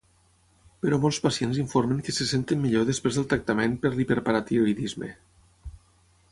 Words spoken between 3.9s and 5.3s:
l'hiperparatiroïdisme.